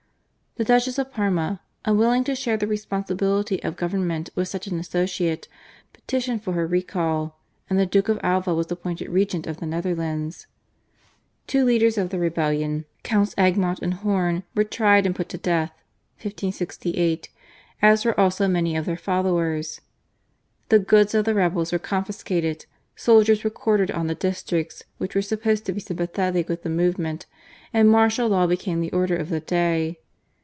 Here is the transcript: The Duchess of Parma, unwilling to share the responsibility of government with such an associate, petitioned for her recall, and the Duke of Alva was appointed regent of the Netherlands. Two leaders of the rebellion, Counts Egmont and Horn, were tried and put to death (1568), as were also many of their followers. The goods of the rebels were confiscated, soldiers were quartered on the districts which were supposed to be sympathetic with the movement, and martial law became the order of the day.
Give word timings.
The 0.57 0.65
Duchess 0.65 0.99
of 0.99 1.13
Parma, 1.13 1.61
unwilling 1.85 2.25
to 2.25 2.35
share 2.35 2.57
the 2.57 2.67
responsibility 2.67 3.63
of 3.63 3.77
government 3.77 4.31
with 4.35 4.49
such 4.49 4.67
an 4.67 4.77
associate, 4.79 5.47
petitioned 5.93 6.43
for 6.43 6.51
her 6.51 6.67
recall, 6.67 7.39
and 7.69 7.79
the 7.79 7.85
Duke 7.85 8.09
of 8.09 8.19
Alva 8.21 8.53
was 8.53 8.69
appointed 8.69 9.07
regent 9.07 9.47
of 9.47 9.61
the 9.61 9.65
Netherlands. 9.65 10.47
Two 11.47 11.63
leaders 11.63 11.97
of 11.97 12.09
the 12.09 12.19
rebellion, 12.19 12.83
Counts 13.01 13.33
Egmont 13.37 13.79
and 13.79 13.93
Horn, 13.93 14.43
were 14.53 14.65
tried 14.65 15.05
and 15.05 15.15
put 15.15 15.29
to 15.29 15.37
death 15.37 15.71
(1568), 16.17 17.29
as 17.81 18.03
were 18.03 18.19
also 18.19 18.45
many 18.49 18.75
of 18.75 18.83
their 18.85 18.97
followers. 18.97 19.79
The 20.67 20.79
goods 20.79 21.15
of 21.15 21.23
the 21.23 21.33
rebels 21.33 21.71
were 21.71 21.79
confiscated, 21.79 22.65
soldiers 22.97 23.45
were 23.45 23.49
quartered 23.49 23.91
on 23.91 24.07
the 24.07 24.15
districts 24.15 24.83
which 24.97 25.15
were 25.15 25.21
supposed 25.21 25.63
to 25.67 25.71
be 25.73 25.79
sympathetic 25.79 26.49
with 26.49 26.63
the 26.63 26.69
movement, 26.69 27.25
and 27.73 27.89
martial 27.89 28.27
law 28.27 28.45
became 28.47 28.81
the 28.81 28.91
order 28.91 29.15
of 29.15 29.29
the 29.29 29.39
day. 29.39 29.97